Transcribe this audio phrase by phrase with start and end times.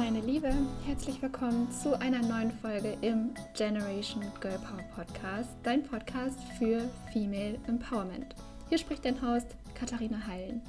[0.00, 0.50] meine Liebe,
[0.86, 7.58] herzlich willkommen zu einer neuen Folge im Generation Girl Power Podcast, dein Podcast für Female
[7.68, 8.34] Empowerment.
[8.70, 10.62] Hier spricht dein Host Katharina Heilen.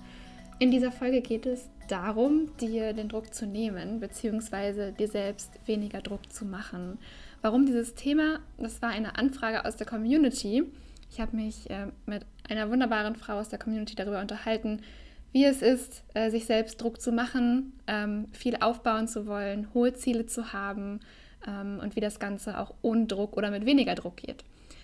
[0.59, 6.01] In dieser Folge geht es darum, dir den Druck zu nehmen, beziehungsweise dir selbst weniger
[6.01, 6.99] Druck zu machen.
[7.41, 8.39] Warum dieses Thema?
[8.57, 10.65] Das war eine Anfrage aus der Community.
[11.09, 14.81] Ich habe mich äh, mit einer wunderbaren Frau aus der Community darüber unterhalten,
[15.31, 19.93] wie es ist, äh, sich selbst Druck zu machen, ähm, viel aufbauen zu wollen, hohe
[19.93, 20.99] Ziele zu haben
[21.47, 24.43] ähm, und wie das Ganze auch ohne Druck oder mit weniger Druck geht.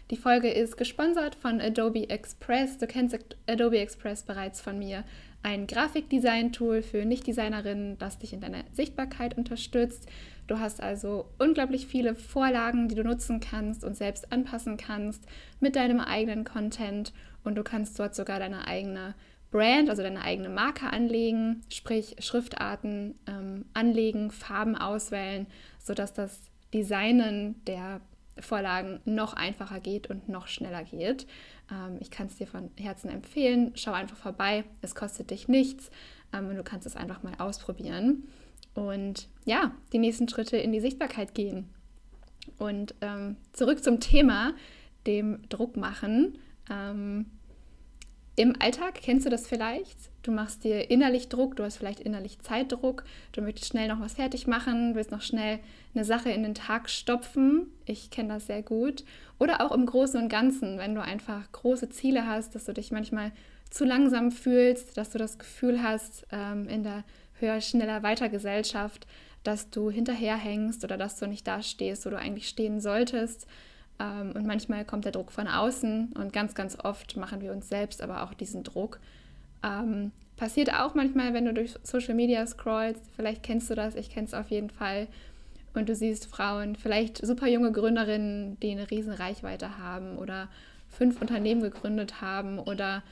[0.10, 2.78] Die Folge ist gesponsert von Adobe Express.
[2.78, 5.04] Du kennst Adobe Express bereits von mir.
[5.44, 10.08] Ein Grafikdesign-Tool für Nicht-Designerinnen, das dich in deiner Sichtbarkeit unterstützt.
[10.48, 15.26] Du hast also unglaublich viele Vorlagen, die du nutzen kannst und selbst anpassen kannst
[15.60, 17.12] mit deinem eigenen Content.
[17.44, 19.14] Und du kannst dort sogar deine eigene
[19.52, 25.48] Brand, also deine eigene Marke anlegen, sprich Schriftarten ähm, anlegen, Farben auswählen,
[25.80, 26.42] sodass das
[26.74, 28.02] Designen der
[28.40, 31.26] Vorlagen noch einfacher geht und noch schneller geht.
[31.72, 33.72] Ähm, ich kann es dir von Herzen empfehlen.
[33.76, 34.64] Schau einfach vorbei.
[34.82, 35.90] Es kostet dich nichts
[36.34, 38.28] ähm, und du kannst es einfach mal ausprobieren.
[38.74, 41.70] Und ja, die nächsten Schritte in die Sichtbarkeit gehen.
[42.58, 44.54] Und ähm, zurück zum Thema,
[45.06, 46.38] dem Druck machen.
[46.70, 47.26] Ähm,
[48.38, 49.98] im Alltag kennst du das vielleicht?
[50.22, 54.14] Du machst dir innerlich Druck, du hast vielleicht innerlich Zeitdruck, du möchtest schnell noch was
[54.14, 55.58] fertig machen, willst noch schnell
[55.96, 57.72] eine Sache in den Tag stopfen.
[57.86, 59.04] Ich kenne das sehr gut.
[59.40, 62.92] Oder auch im Großen und Ganzen, wenn du einfach große Ziele hast, dass du dich
[62.92, 63.32] manchmal
[63.72, 67.06] zu langsam fühlst, dass du das Gefühl hast, ähm, in der
[67.40, 69.08] höher, schneller, weiter Gesellschaft,
[69.44, 73.48] dass du hinterherhängst oder dass du nicht da stehst, wo du eigentlich stehen solltest.
[74.00, 77.70] Ähm, und manchmal kommt der Druck von außen und ganz, ganz oft machen wir uns
[77.70, 79.00] selbst aber auch diesen Druck.
[79.64, 83.02] Ähm, passiert auch manchmal, wenn du durch Social Media scrollst.
[83.16, 85.08] Vielleicht kennst du das, ich kenne es auf jeden Fall.
[85.74, 90.48] Und du siehst Frauen, vielleicht super junge Gründerinnen, die eine riesen Reichweite haben oder
[90.90, 93.04] fünf Unternehmen gegründet haben oder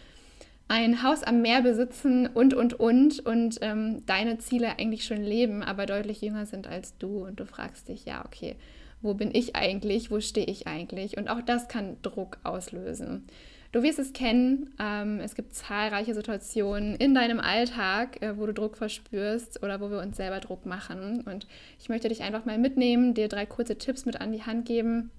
[0.68, 5.62] ein Haus am Meer besitzen und, und, und und ähm, deine Ziele eigentlich schon leben,
[5.62, 8.56] aber deutlich jünger sind als du und du fragst dich, ja, okay,
[9.06, 11.18] wo bin ich eigentlich, wo stehe ich eigentlich?
[11.18, 13.28] Und auch das kann Druck auslösen.
[13.72, 18.54] Du wirst es kennen, ähm, es gibt zahlreiche Situationen in deinem Alltag, äh, wo du
[18.54, 21.22] Druck verspürst oder wo wir uns selber Druck machen.
[21.26, 21.46] Und
[21.80, 25.12] ich möchte dich einfach mal mitnehmen, dir drei kurze Tipps mit an die Hand geben,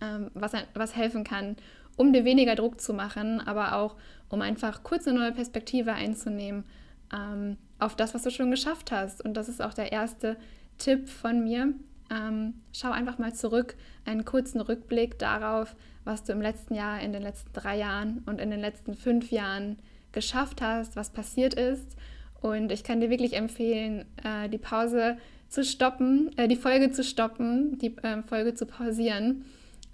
[0.00, 1.56] ähm, was, was helfen kann,
[1.96, 3.96] um dir weniger Druck zu machen, aber auch
[4.28, 6.64] um einfach kurz eine neue Perspektive einzunehmen
[7.12, 9.20] ähm, auf das, was du schon geschafft hast.
[9.20, 10.36] Und das ist auch der erste
[10.78, 11.74] Tipp von mir.
[12.10, 17.12] Ähm, schau einfach mal zurück, einen kurzen Rückblick darauf, was du im letzten Jahr, in
[17.12, 19.78] den letzten drei Jahren und in den letzten fünf Jahren
[20.12, 21.96] geschafft hast, was passiert ist.
[22.40, 27.04] Und ich kann dir wirklich empfehlen, äh, die Pause zu stoppen, äh, die Folge zu
[27.04, 29.44] stoppen, die äh, Folge zu pausieren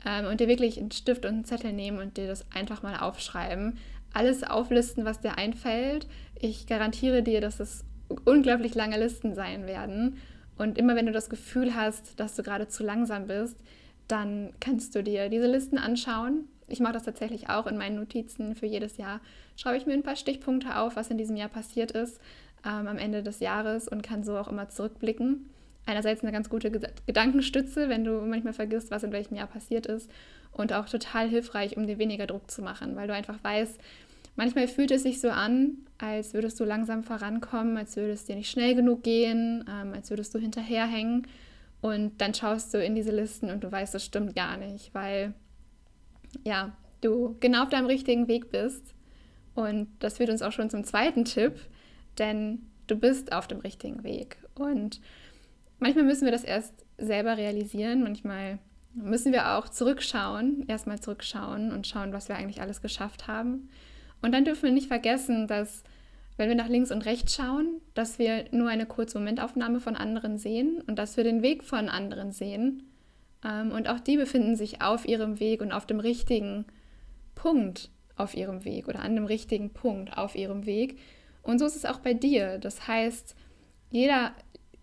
[0.07, 2.99] ähm, und dir wirklich einen Stift und einen Zettel nehmen und dir das einfach mal
[2.99, 3.79] aufschreiben.
[4.13, 6.07] Alles auflisten, was dir einfällt.
[6.39, 7.85] Ich garantiere dir, dass es
[8.25, 10.19] unglaublich lange Listen sein werden.
[10.59, 13.57] Und immer wenn du das Gefühl hast, dass du gerade zu langsam bist,
[14.09, 16.49] dann kannst du dir diese Listen anschauen.
[16.69, 19.21] Ich mache das tatsächlich auch in meinen Notizen für jedes Jahr.
[19.57, 22.21] Schreibe ich mir ein paar Stichpunkte auf, was in diesem Jahr passiert ist
[22.65, 25.49] ähm, am Ende des Jahres und kann so auch immer zurückblicken.
[25.87, 30.11] Einerseits eine ganz gute Gedankenstütze, wenn du manchmal vergisst, was in welchem Jahr passiert ist.
[30.51, 33.79] Und auch total hilfreich, um dir weniger Druck zu machen, weil du einfach weißt,
[34.37, 38.37] Manchmal fühlt es sich so an, als würdest du langsam vorankommen, als würde es dir
[38.37, 41.27] nicht schnell genug gehen, ähm, als würdest du hinterherhängen.
[41.81, 45.35] Und dann schaust du in diese Listen und du weißt, das stimmt gar nicht, weil
[46.45, 48.95] ja, du genau auf deinem richtigen Weg bist.
[49.55, 51.55] Und das führt uns auch schon zum zweiten Tipp,
[52.19, 54.37] denn du bist auf dem richtigen Weg.
[54.55, 55.01] Und
[55.79, 58.59] manchmal müssen wir das erst selber realisieren, manchmal
[58.95, 63.69] müssen wir auch zurückschauen, erstmal zurückschauen und schauen, was wir eigentlich alles geschafft haben.
[64.23, 65.83] Und dann dürfen wir nicht vergessen, dass
[66.37, 70.39] wenn wir nach links und rechts schauen, dass wir nur eine kurze Momentaufnahme von anderen
[70.39, 72.83] sehen und dass wir den Weg von anderen sehen.
[73.45, 76.67] Ähm, und auch die befinden sich auf ihrem Weg und auf dem richtigen
[77.35, 80.99] Punkt auf ihrem Weg oder an dem richtigen Punkt auf ihrem Weg.
[81.43, 82.59] Und so ist es auch bei dir.
[82.59, 83.35] Das heißt,
[83.91, 84.33] jeder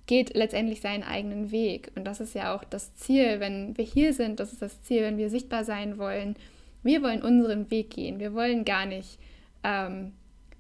[0.06, 1.92] geht letztendlich seinen eigenen Weg.
[1.96, 5.02] Und das ist ja auch das Ziel, wenn wir hier sind, das ist das Ziel,
[5.02, 6.36] wenn wir sichtbar sein wollen,
[6.84, 8.20] wir wollen unseren Weg gehen.
[8.20, 9.20] Wir wollen gar nicht
[9.64, 10.14] ähm,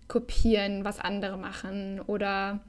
[0.08, 2.60] kopieren, was andere machen oder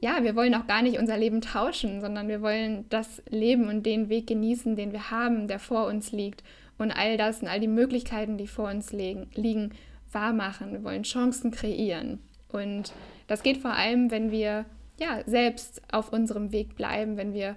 [0.00, 3.86] ja, wir wollen auch gar nicht unser Leben tauschen, sondern wir wollen das Leben und
[3.86, 6.42] den Weg genießen, den wir haben, der vor uns liegt
[6.76, 9.70] und all das und all die Möglichkeiten, die vor uns liegen, liegen
[10.10, 10.34] wahr.
[10.34, 12.18] Wir wollen Chancen kreieren
[12.50, 12.92] und
[13.28, 14.66] das geht vor allem, wenn wir
[14.98, 17.56] ja, selbst auf unserem Weg bleiben, wenn wir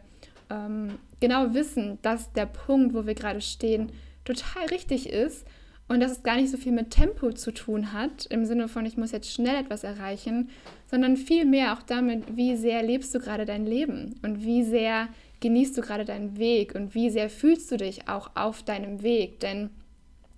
[0.49, 3.91] ähm, genau wissen, dass der Punkt, wo wir gerade stehen,
[4.25, 5.45] total richtig ist
[5.87, 8.85] und dass es gar nicht so viel mit Tempo zu tun hat, im Sinne von,
[8.85, 10.49] ich muss jetzt schnell etwas erreichen,
[10.89, 15.07] sondern vielmehr auch damit, wie sehr lebst du gerade dein Leben und wie sehr
[15.41, 19.39] genießt du gerade deinen Weg und wie sehr fühlst du dich auch auf deinem Weg.
[19.41, 19.69] Denn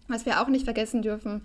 [0.09, 1.41] was wir auch nicht vergessen dürfen,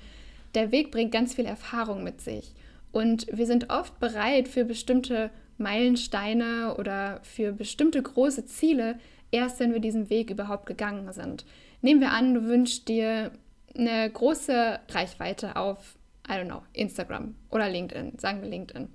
[0.54, 2.52] der Weg bringt ganz viel Erfahrung mit sich.
[2.90, 8.98] Und wir sind oft bereit für bestimmte Meilensteine oder für bestimmte große Ziele,
[9.30, 11.44] erst wenn wir diesen Weg überhaupt gegangen sind.
[11.82, 13.32] Nehmen wir an, du wünschst dir
[13.76, 15.96] eine große Reichweite auf,
[16.28, 18.88] I don't know, Instagram oder LinkedIn, sagen wir LinkedIn.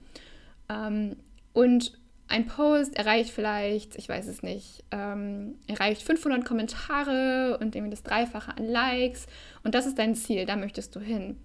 [0.70, 1.18] Ähm,
[1.54, 1.98] und
[2.30, 8.04] ein Post erreicht vielleicht, ich weiß es nicht, ähm, erreicht 500 Kommentare und irgendwie das
[8.04, 9.28] Dreifache an Likes.
[9.64, 11.38] Und das ist dein Ziel, da möchtest du hin.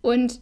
[0.00, 0.40] Und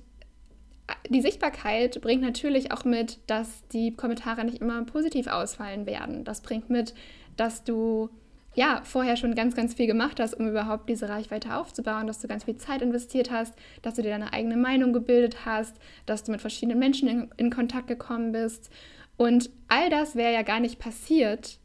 [1.09, 6.25] die Sichtbarkeit bringt natürlich auch mit, dass die Kommentare nicht immer positiv ausfallen werden.
[6.25, 6.95] Das bringt mit,
[7.37, 8.11] dass du
[8.57, 12.27] ja, vorher schon ganz, ganz viel gemacht hast, um überhaupt diese Reichweite aufzubauen, dass du
[12.27, 15.77] ganz viel Zeit investiert hast, dass du dir deine eigene Meinung gebildet hast,
[16.07, 18.71] dass du mit verschiedenen Menschen in, in Kontakt gekommen bist.
[19.19, 21.59] Und all das wäre ja gar nicht passiert,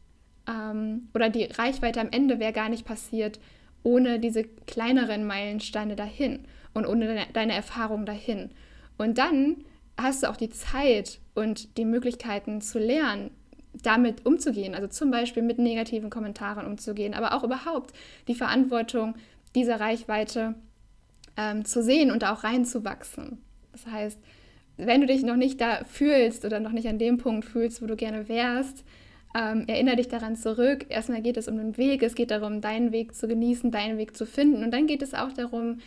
[0.46, 3.40] ähm, oder die Reichweite am Ende wäre gar nicht passiert,
[3.82, 6.40] ohne diese kleineren Meilensteine dahin
[6.74, 8.50] und ohne deine, deine Erfahrung dahin.
[8.98, 9.64] Und dann
[9.96, 13.30] hast du auch die Zeit und die Möglichkeiten zu lernen,
[13.82, 17.94] damit umzugehen, also zum Beispiel mit negativen Kommentaren umzugehen, aber auch überhaupt
[18.28, 19.14] die Verantwortung
[19.54, 20.54] dieser Reichweite
[21.36, 23.38] ähm, zu sehen und da auch reinzuwachsen.
[23.72, 24.18] Das heißt,
[24.76, 27.86] wenn du dich noch nicht da fühlst oder noch nicht an dem Punkt fühlst, wo
[27.86, 28.84] du gerne wärst,
[29.34, 30.86] ähm, erinnere dich daran zurück.
[30.88, 34.16] Erstmal geht es um den Weg, es geht darum, deinen Weg zu genießen, deinen Weg
[34.16, 34.62] zu finden.
[34.62, 35.78] Und dann geht es auch darum,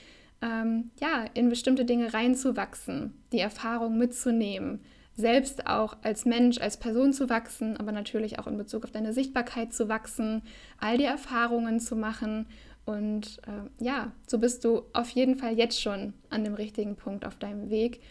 [0.41, 4.79] ähm, ja, in bestimmte Dinge reinzuwachsen, die Erfahrung mitzunehmen,
[5.15, 9.13] selbst auch als Mensch, als Person zu wachsen, aber natürlich auch in Bezug auf deine
[9.13, 10.41] Sichtbarkeit zu wachsen,
[10.77, 12.47] all die Erfahrungen zu machen.
[12.85, 17.25] Und äh, ja, so bist du auf jeden Fall jetzt schon an dem richtigen Punkt
[17.25, 18.01] auf deinem Weg.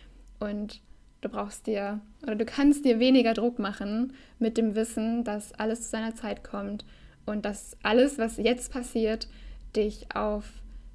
[0.40, 0.80] Und
[1.20, 5.82] du brauchst dir oder du kannst dir weniger Druck machen mit dem Wissen, dass alles
[5.82, 6.84] zu seiner Zeit kommt
[7.26, 9.28] und dass alles, was jetzt passiert,
[9.76, 10.44] dich auf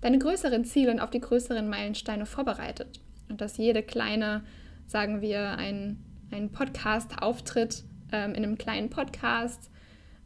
[0.01, 2.99] deine größeren Ziele und auf die größeren Meilensteine vorbereitet.
[3.29, 4.43] Und dass jede kleine
[4.89, 9.69] sagen wir, ein, ein Podcast-Auftritt ähm, in einem kleinen Podcast,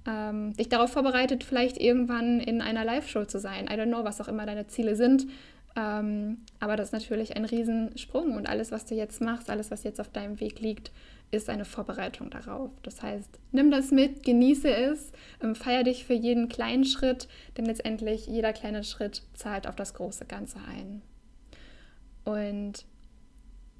[0.07, 3.65] ähm, dich darauf vorbereitet, vielleicht irgendwann in einer Live-Show zu sein.
[3.65, 5.27] I don't know, was auch immer deine Ziele sind.
[5.75, 9.83] Ähm, aber das ist natürlich ein Riesensprung und alles, was du jetzt machst, alles, was
[9.83, 10.91] jetzt auf deinem Weg liegt,
[11.31, 12.69] ist eine Vorbereitung darauf.
[12.83, 15.11] Das heißt, nimm das mit, genieße es,
[15.41, 17.27] ähm, feier dich für jeden kleinen Schritt,
[17.57, 21.01] denn letztendlich jeder kleine Schritt zahlt auf das große Ganze ein.
[22.23, 22.85] Und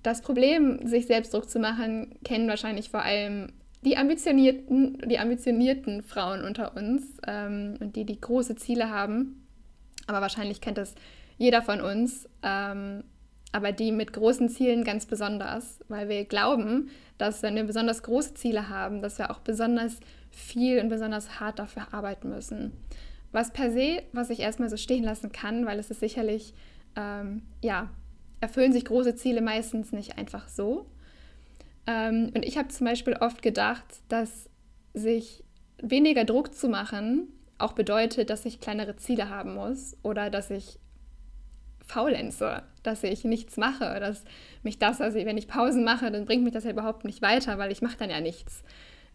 [0.04, 3.54] das Problem, sich selbst Druck zu machen, kennen wahrscheinlich vor allem
[3.84, 9.46] die ambitionierten, die ambitionierten Frauen unter uns ähm, und die, die große Ziele haben.
[10.08, 10.96] Aber wahrscheinlich kennt das
[11.38, 12.30] jeder von uns.
[12.44, 13.04] Ähm,
[13.54, 18.34] aber die mit großen Zielen ganz besonders, weil wir glauben, dass wenn wir besonders große
[18.34, 20.00] Ziele haben, dass wir auch besonders
[20.32, 22.74] viel und besonders hart dafür arbeiten müssen.
[23.32, 26.54] Was per se, was ich erstmal so stehen lassen kann, weil es ist sicherlich
[26.96, 27.90] ähm, ja
[28.44, 30.86] erfüllen sich große Ziele meistens nicht einfach so.
[31.88, 34.50] Ähm, und ich habe zum Beispiel oft gedacht, dass
[34.94, 35.44] sich
[35.82, 40.78] weniger Druck zu machen auch bedeutet, dass ich kleinere Ziele haben muss oder dass ich
[41.86, 44.26] faulenze, dass ich nichts mache, dass
[44.62, 47.58] mich das, also wenn ich Pausen mache, dann bringt mich das ja überhaupt nicht weiter,
[47.58, 48.64] weil ich mache dann ja nichts.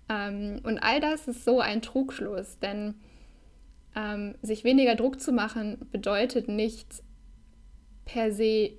[0.09, 2.95] Ähm, und all das ist so ein Trugschluss, denn
[3.95, 7.02] ähm, sich weniger Druck zu machen bedeutet nicht
[8.07, 8.73] per se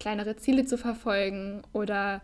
[0.00, 2.22] kleinere Ziele zu verfolgen oder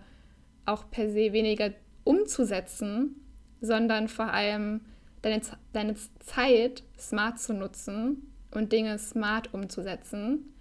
[0.65, 1.71] auch per se weniger
[2.03, 3.15] umzusetzen,
[3.61, 4.81] sondern vor allem
[5.23, 5.41] deine,
[5.73, 10.53] deine Zeit smart zu nutzen und Dinge smart umzusetzen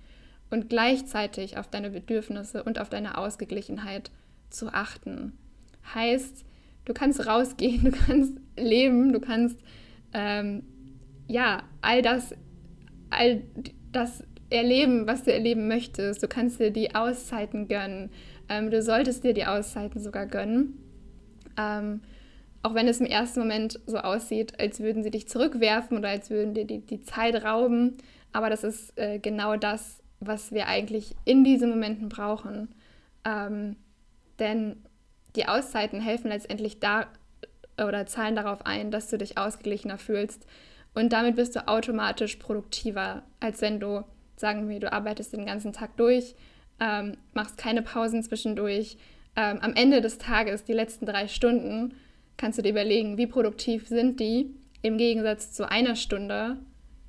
[0.50, 4.12] und gleichzeitig auf deine Bedürfnisse und auf deine Ausgeglichenheit
[4.50, 5.34] zu achten.
[5.94, 6.46] Heißt,
[6.86, 9.58] du kannst rausgehen, du kannst leben, du kannst
[10.14, 10.64] ähm,
[11.28, 12.36] ja all das,
[13.10, 13.44] all
[13.92, 16.22] das erleben, was du erleben möchtest.
[16.22, 18.12] Du kannst dir die Auszeiten gönnen.
[18.50, 20.78] Ähm, du solltest dir die Auszeiten sogar gönnen.
[21.58, 22.02] Ähm,
[22.62, 26.30] auch wenn es im ersten Moment so aussieht, als würden sie dich zurückwerfen oder als
[26.30, 27.98] würden dir die, die Zeit rauben.
[28.34, 32.70] Aber das ist äh, genau das, was wir eigentlich in diesen Momenten brauchen.
[33.24, 33.76] Ähm,
[34.40, 34.84] denn
[35.36, 37.08] die Auszeiten helfen letztendlich da
[37.78, 40.46] oder zahlen darauf ein, dass du dich ausgeglichener fühlst.
[40.94, 45.74] Und damit bist du automatisch produktiver, als wenn du sagen wir, du arbeitest den ganzen
[45.74, 46.36] Tag durch,
[46.80, 48.98] ähm, machst keine Pausen zwischendurch,
[49.36, 51.94] ähm, am Ende des Tages, die letzten drei Stunden,
[52.38, 56.58] kannst du dir überlegen, wie produktiv sind die im Gegensatz zu einer Stunde,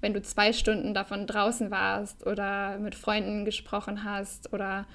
[0.00, 4.87] wenn du zwei Stunden davon draußen warst oder mit Freunden gesprochen hast oder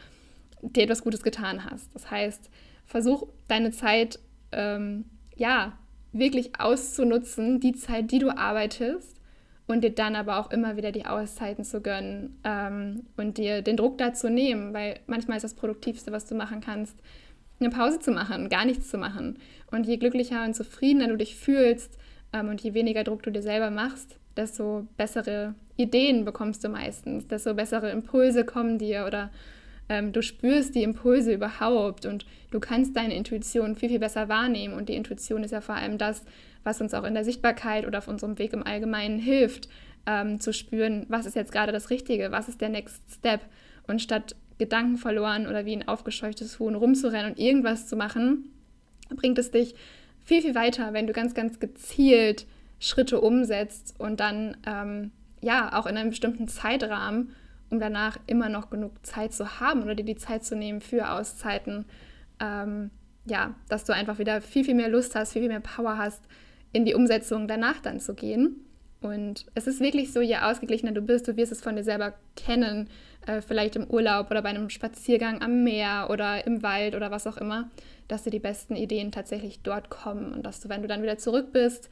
[0.61, 1.93] dir etwas Gutes getan hast.
[1.93, 2.49] Das heißt,
[2.85, 4.19] versuch deine Zeit
[4.51, 5.77] ähm, ja
[6.11, 9.20] wirklich auszunutzen, die Zeit, die du arbeitest
[9.71, 13.77] und dir dann aber auch immer wieder die Auszeiten zu gönnen ähm, und dir den
[13.77, 16.95] Druck dazu nehmen, weil manchmal ist das Produktivste, was du machen kannst,
[17.59, 19.37] eine Pause zu machen, gar nichts zu machen.
[19.71, 21.97] Und je glücklicher und zufriedener du dich fühlst
[22.33, 27.27] ähm, und je weniger Druck du dir selber machst, desto bessere Ideen bekommst du meistens,
[27.27, 29.31] desto bessere Impulse kommen dir oder
[29.91, 34.73] ähm, du spürst die Impulse überhaupt und du kannst deine Intuition viel, viel besser wahrnehmen.
[34.73, 36.23] Und die Intuition ist ja vor allem das,
[36.63, 39.67] was uns auch in der Sichtbarkeit oder auf unserem Weg im Allgemeinen hilft,
[40.05, 43.41] ähm, zu spüren, was ist jetzt gerade das Richtige, was ist der Next Step.
[43.85, 48.49] Und statt Gedanken verloren oder wie ein aufgescheuchtes Huhn rumzurennen und irgendwas zu machen,
[49.13, 49.75] bringt es dich
[50.23, 52.45] viel, viel weiter, wenn du ganz, ganz gezielt
[52.79, 57.35] Schritte umsetzt und dann ähm, ja auch in einem bestimmten Zeitrahmen
[57.71, 61.11] um danach immer noch genug Zeit zu haben oder dir die Zeit zu nehmen für
[61.11, 61.85] Auszeiten.
[62.39, 62.91] Ähm,
[63.25, 66.23] ja, dass du einfach wieder viel, viel mehr Lust hast, viel, viel mehr Power hast,
[66.73, 68.65] in die Umsetzung danach dann zu gehen.
[69.01, 72.13] Und es ist wirklich so, je ausgeglichener du bist, du wirst es von dir selber
[72.35, 72.87] kennen,
[73.25, 77.25] äh, vielleicht im Urlaub oder bei einem Spaziergang am Meer oder im Wald oder was
[77.25, 77.69] auch immer,
[78.07, 81.17] dass dir die besten Ideen tatsächlich dort kommen und dass du, wenn du dann wieder
[81.17, 81.89] zurück bist,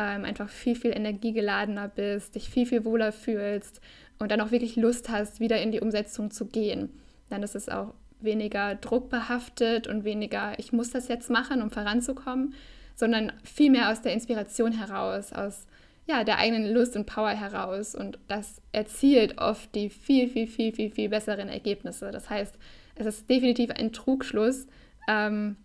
[0.00, 3.82] ähm, einfach viel, viel energiegeladener bist, dich viel, viel wohler fühlst
[4.18, 6.88] und dann auch wirklich Lust hast, wieder in die Umsetzung zu gehen.
[7.28, 12.54] Dann ist es auch weniger druckbehaftet und weniger, ich muss das jetzt machen, um voranzukommen,
[12.94, 15.66] sondern viel mehr aus der Inspiration heraus, aus
[16.06, 17.94] ja, der eigenen Lust und Power heraus.
[17.94, 22.10] Und das erzielt oft die viel, viel, viel, viel, viel besseren Ergebnisse.
[22.10, 22.54] Das heißt,
[22.94, 24.66] es ist definitiv ein Trugschluss,
[25.08, 25.56] ähm,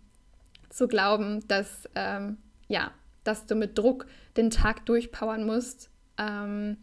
[0.68, 2.36] zu glauben, dass, ähm,
[2.68, 2.90] ja,
[3.24, 5.90] dass du mit Druck den Tag durchpowern musst.
[6.18, 6.78] Ähm,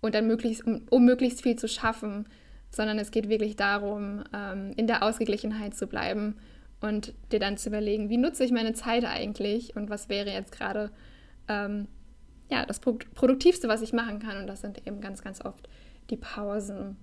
[0.00, 2.26] und dann möglichst, um, um, möglichst viel zu schaffen,
[2.70, 6.36] sondern es geht wirklich darum, ähm, in der Ausgeglichenheit zu bleiben
[6.80, 10.52] und dir dann zu überlegen, wie nutze ich meine Zeit eigentlich und was wäre jetzt
[10.52, 10.90] gerade
[11.48, 11.88] ähm,
[12.50, 14.36] ja, das Produktivste, was ich machen kann.
[14.36, 15.68] Und das sind eben ganz, ganz oft
[16.10, 16.96] die Pausen.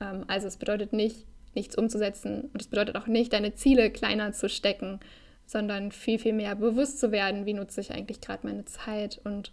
[0.00, 4.32] Ähm, also es bedeutet nicht, nichts umzusetzen und es bedeutet auch nicht, deine Ziele kleiner
[4.32, 5.00] zu stecken,
[5.48, 9.50] sondern viel, viel mehr bewusst zu werden, wie nutze ich eigentlich gerade meine Zeit und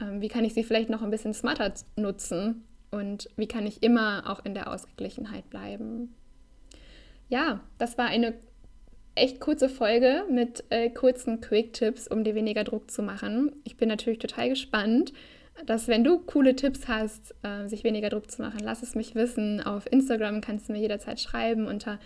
[0.00, 3.82] ähm, wie kann ich sie vielleicht noch ein bisschen smarter nutzen und wie kann ich
[3.82, 6.14] immer auch in der Ausgeglichenheit bleiben.
[7.28, 8.34] Ja, das war eine
[9.14, 13.52] echt kurze Folge mit äh, kurzen Quick-Tipps, um dir weniger Druck zu machen.
[13.64, 15.12] Ich bin natürlich total gespannt,
[15.64, 19.14] dass wenn du coole Tipps hast, äh, sich weniger Druck zu machen, lass es mich
[19.14, 19.60] wissen.
[19.60, 21.98] Auf Instagram kannst du mir jederzeit schreiben unter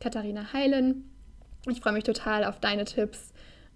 [0.00, 1.09] Katharina Heilen.
[1.68, 3.32] Ich freue mich total auf deine Tipps.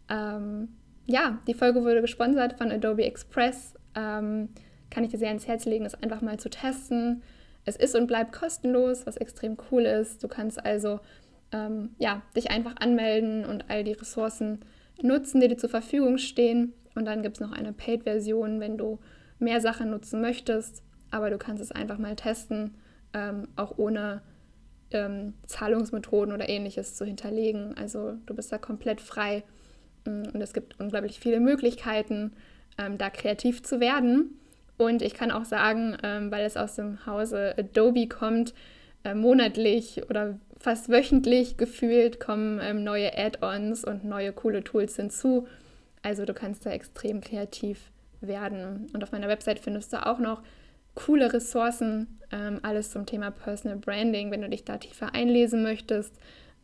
[0.08, 0.68] Ähm,
[1.06, 3.74] ja, die Folge wurde gesponsert von Adobe Express.
[3.94, 4.48] Ähm,
[4.90, 7.22] kann ich dir sehr ans Herz legen, das einfach mal zu testen.
[7.64, 10.22] Es ist und bleibt kostenlos, was extrem cool ist.
[10.22, 11.00] Du kannst also
[11.52, 14.60] ähm, ja, dich einfach anmelden und all die Ressourcen
[15.02, 16.72] nutzen, die dir zur Verfügung stehen.
[16.94, 18.98] Und dann gibt es noch eine Paid-Version, wenn du
[19.38, 20.82] mehr Sachen nutzen möchtest.
[21.10, 22.74] Aber du kannst es einfach mal testen,
[23.12, 24.22] ähm, auch ohne
[24.94, 27.76] ähm, Zahlungsmethoden oder ähnliches zu hinterlegen.
[27.76, 29.42] Also du bist da komplett frei
[30.06, 32.32] und es gibt unglaublich viele Möglichkeiten,
[32.78, 34.38] ähm, da kreativ zu werden.
[34.76, 38.54] Und ich kann auch sagen, ähm, weil es aus dem Hause Adobe kommt,
[39.04, 45.46] äh, monatlich oder fast wöchentlich gefühlt kommen ähm, neue Add-ons und neue coole Tools hinzu.
[46.02, 48.88] Also du kannst da extrem kreativ werden.
[48.92, 50.42] Und auf meiner Website findest du auch noch
[50.94, 56.18] coole Ressourcen, ähm, alles zum Thema Personal Branding, wenn du dich da tiefer einlesen möchtest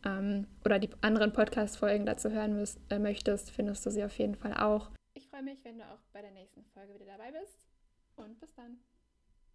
[0.05, 4.35] ähm, oder die anderen Podcast-Folgen dazu hören müsst, äh, möchtest, findest du sie auf jeden
[4.35, 4.89] Fall auch.
[5.13, 7.67] Ich freue mich, wenn du auch bei der nächsten Folge wieder dabei bist
[8.15, 8.77] und bis dann.